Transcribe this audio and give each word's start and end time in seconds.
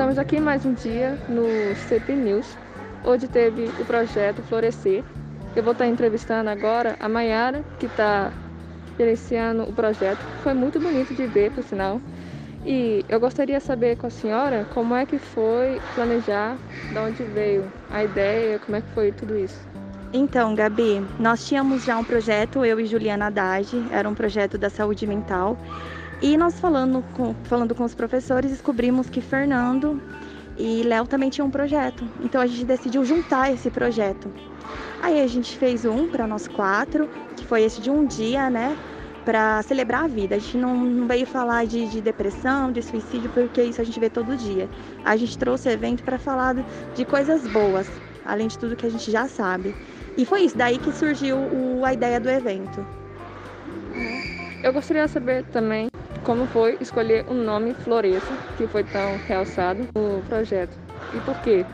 Estamos 0.00 0.16
aqui 0.16 0.40
mais 0.40 0.64
um 0.64 0.72
dia 0.72 1.18
no 1.28 1.74
CP 1.74 2.16
News. 2.16 2.56
Hoje 3.04 3.28
teve 3.28 3.66
o 3.78 3.84
projeto 3.84 4.42
Florescer. 4.42 5.04
Eu 5.54 5.62
vou 5.62 5.72
estar 5.72 5.86
entrevistando 5.86 6.48
agora 6.48 6.96
a 6.98 7.06
Mayara, 7.06 7.62
que 7.78 7.84
está 7.84 8.32
gerenciando 8.96 9.64
o 9.64 9.74
projeto. 9.74 10.24
Foi 10.42 10.54
muito 10.54 10.80
bonito 10.80 11.12
de 11.12 11.26
ver, 11.26 11.50
por 11.50 11.62
sinal. 11.62 12.00
E 12.64 13.04
eu 13.10 13.20
gostaria 13.20 13.58
de 13.58 13.62
saber 13.62 13.98
com 13.98 14.06
a 14.06 14.10
senhora 14.10 14.66
como 14.70 14.94
é 14.94 15.04
que 15.04 15.18
foi 15.18 15.82
planejar, 15.94 16.56
de 16.90 16.98
onde 16.98 17.22
veio 17.24 17.70
a 17.90 18.02
ideia, 18.02 18.58
como 18.58 18.76
é 18.76 18.80
que 18.80 18.88
foi 18.94 19.12
tudo 19.12 19.36
isso. 19.36 19.68
Então, 20.14 20.54
Gabi, 20.54 21.06
nós 21.18 21.46
tínhamos 21.46 21.84
já 21.84 21.98
um 21.98 22.04
projeto, 22.04 22.64
eu 22.64 22.80
e 22.80 22.86
Juliana 22.86 23.26
Haddad, 23.26 23.86
era 23.90 24.08
um 24.08 24.14
projeto 24.14 24.56
da 24.56 24.70
saúde 24.70 25.06
mental. 25.06 25.58
E 26.22 26.36
nós 26.36 26.60
falando 26.60 27.02
com, 27.14 27.34
falando 27.44 27.74
com 27.74 27.82
os 27.82 27.94
professores, 27.94 28.50
descobrimos 28.50 29.08
que 29.08 29.22
Fernando 29.22 30.00
e 30.58 30.82
Léo 30.82 31.06
também 31.06 31.30
tinham 31.30 31.48
um 31.48 31.50
projeto. 31.50 32.04
Então 32.22 32.40
a 32.40 32.46
gente 32.46 32.64
decidiu 32.64 33.04
juntar 33.04 33.52
esse 33.52 33.70
projeto. 33.70 34.30
Aí 35.00 35.22
a 35.22 35.26
gente 35.26 35.56
fez 35.56 35.86
um 35.86 36.08
para 36.08 36.26
nós 36.26 36.46
quatro, 36.46 37.08
que 37.36 37.46
foi 37.46 37.62
esse 37.62 37.80
de 37.80 37.90
um 37.90 38.04
dia, 38.04 38.50
né? 38.50 38.76
para 39.24 39.62
celebrar 39.62 40.04
a 40.04 40.06
vida. 40.06 40.34
A 40.34 40.38
gente 40.38 40.56
não, 40.56 40.74
não 40.76 41.06
veio 41.06 41.26
falar 41.26 41.66
de, 41.66 41.86
de, 41.88 42.00
depressão, 42.00 42.72
de 42.72 42.82
suicídio, 42.82 43.30
porque 43.30 43.62
isso 43.62 43.80
a 43.80 43.84
gente 43.84 44.00
vê 44.00 44.08
todo 44.08 44.36
dia. 44.36 44.68
A 45.04 45.16
gente 45.16 45.36
trouxe 45.38 45.68
o 45.68 45.70
evento 45.70 46.02
para 46.02 46.18
falar 46.18 46.56
de 46.94 47.04
coisas 47.04 47.46
boas, 47.48 47.86
além 48.24 48.48
de 48.48 48.58
tudo 48.58 48.76
que 48.76 48.86
a 48.86 48.90
gente 48.90 49.10
já 49.10 49.28
sabe. 49.28 49.74
E 50.16 50.24
foi 50.24 50.42
isso, 50.42 50.56
daí 50.56 50.78
que 50.78 50.90
surgiu 50.92 51.36
o, 51.36 51.84
a 51.84 51.92
ideia 51.92 52.18
do 52.18 52.28
evento. 52.28 52.84
Eu 54.62 54.72
gostaria 54.72 55.06
de 55.06 55.10
saber 55.10 55.44
também 55.52 55.90
como 56.24 56.46
foi 56.46 56.76
escolher 56.80 57.24
o 57.28 57.34
nome 57.34 57.74
Floresça, 57.74 58.32
que 58.56 58.66
foi 58.66 58.84
tão 58.84 59.16
realçado 59.26 59.86
no 59.94 60.22
projeto. 60.28 60.76
E 61.14 61.20
por 61.20 61.40
quê? 61.40 61.64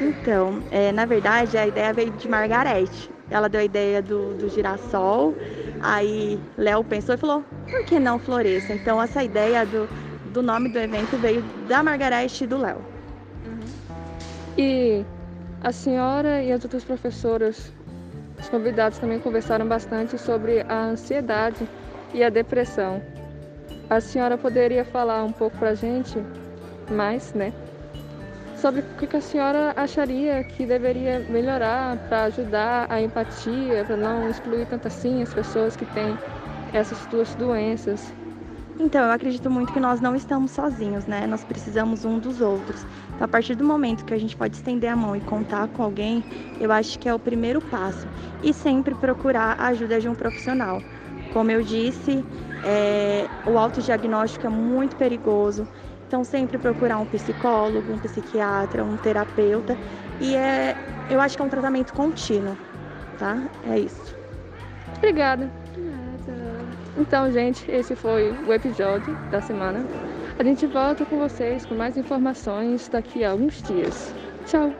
Então, 0.00 0.62
é, 0.70 0.92
na 0.92 1.04
verdade, 1.04 1.56
a 1.56 1.66
ideia 1.66 1.92
veio 1.92 2.10
de 2.10 2.28
Margarete. 2.28 3.10
Ela 3.30 3.48
deu 3.48 3.60
a 3.60 3.64
ideia 3.64 4.00
do, 4.00 4.34
do 4.34 4.48
girassol, 4.48 5.34
aí 5.82 6.38
Léo 6.56 6.84
pensou 6.84 7.14
e 7.14 7.18
falou, 7.18 7.44
por 7.68 7.84
que 7.84 7.98
não 7.98 8.18
Floresça? 8.18 8.72
Então, 8.72 9.02
essa 9.02 9.22
ideia 9.24 9.66
do, 9.66 9.88
do 10.32 10.42
nome 10.42 10.68
do 10.68 10.78
evento 10.78 11.16
veio 11.18 11.42
da 11.66 11.82
Margarete 11.82 12.44
e 12.44 12.46
do 12.46 12.58
Léo. 12.58 12.78
Uhum. 13.44 13.60
E 14.56 15.04
a 15.62 15.72
senhora 15.72 16.42
e 16.42 16.52
as 16.52 16.62
outras 16.62 16.84
professoras, 16.84 17.72
os 18.38 18.48
convidados 18.48 18.98
também 18.98 19.18
conversaram 19.18 19.66
bastante 19.66 20.16
sobre 20.16 20.60
a 20.68 20.84
ansiedade 20.84 21.68
e 22.14 22.22
a 22.22 22.28
depressão. 22.28 23.02
A 23.88 24.00
senhora 24.00 24.36
poderia 24.36 24.84
falar 24.84 25.22
um 25.22 25.30
pouco 25.30 25.56
para 25.58 25.70
a 25.70 25.74
gente 25.74 26.18
mais, 26.90 27.32
né? 27.34 27.52
Sobre 28.56 28.80
o 28.80 29.06
que 29.06 29.16
a 29.16 29.20
senhora 29.20 29.72
acharia 29.76 30.42
que 30.42 30.66
deveria 30.66 31.20
melhorar 31.20 31.96
para 32.08 32.24
ajudar 32.24 32.86
a 32.90 33.00
empatia, 33.00 33.84
para 33.84 33.96
não 33.96 34.28
excluir 34.28 34.66
tanto 34.66 34.88
assim 34.88 35.22
as 35.22 35.32
pessoas 35.32 35.76
que 35.76 35.84
têm 35.86 36.18
essas 36.72 37.06
duas 37.06 37.32
doenças. 37.36 38.12
Então, 38.80 39.04
eu 39.04 39.12
acredito 39.12 39.48
muito 39.48 39.72
que 39.72 39.78
nós 39.78 40.00
não 40.00 40.16
estamos 40.16 40.50
sozinhos, 40.50 41.06
né? 41.06 41.24
Nós 41.26 41.44
precisamos 41.44 42.04
um 42.04 42.18
dos 42.18 42.40
outros. 42.40 42.84
Então, 43.14 43.24
a 43.24 43.28
partir 43.28 43.54
do 43.54 43.64
momento 43.64 44.04
que 44.04 44.12
a 44.12 44.18
gente 44.18 44.36
pode 44.36 44.56
estender 44.56 44.90
a 44.90 44.96
mão 44.96 45.14
e 45.14 45.20
contar 45.20 45.68
com 45.68 45.84
alguém, 45.84 46.24
eu 46.60 46.72
acho 46.72 46.98
que 46.98 47.08
é 47.08 47.14
o 47.14 47.18
primeiro 47.20 47.60
passo. 47.60 48.06
E 48.42 48.52
sempre 48.52 48.96
procurar 48.96 49.54
a 49.60 49.68
ajuda 49.68 50.00
de 50.00 50.08
um 50.08 50.14
profissional. 50.14 50.82
Como 51.36 51.50
eu 51.50 51.62
disse, 51.62 52.24
é, 52.64 53.26
o 53.46 53.58
autodiagnóstico 53.58 54.46
é 54.46 54.48
muito 54.48 54.96
perigoso, 54.96 55.68
então 56.08 56.24
sempre 56.24 56.56
procurar 56.56 56.96
um 56.96 57.04
psicólogo, 57.04 57.92
um 57.92 57.98
psiquiatra, 57.98 58.82
um 58.82 58.96
terapeuta. 58.96 59.76
E 60.18 60.34
é, 60.34 60.74
eu 61.10 61.20
acho 61.20 61.36
que 61.36 61.42
é 61.42 61.44
um 61.44 61.50
tratamento 61.50 61.92
contínuo, 61.92 62.56
tá? 63.18 63.36
É 63.68 63.78
isso. 63.78 64.16
Obrigada. 64.96 65.52
Então, 66.96 67.30
gente, 67.30 67.70
esse 67.70 67.94
foi 67.94 68.30
o 68.48 68.50
episódio 68.50 69.14
da 69.30 69.42
semana. 69.42 69.84
A 70.38 70.42
gente 70.42 70.66
volta 70.66 71.04
com 71.04 71.18
vocês 71.18 71.66
com 71.66 71.74
mais 71.74 71.98
informações 71.98 72.88
daqui 72.88 73.22
a 73.22 73.32
alguns 73.32 73.62
dias. 73.62 74.14
Tchau! 74.46 74.72